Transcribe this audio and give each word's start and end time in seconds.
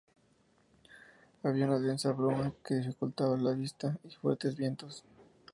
Había 1.43 1.65
una 1.67 1.77
densa 1.77 2.11
bruma 2.11 2.51
que 2.65 2.73
dificultaba 2.73 3.37
la 3.37 3.51
vista 3.51 3.95
y 4.03 4.09
fuertes 4.09 4.57
vientos. 4.57 5.03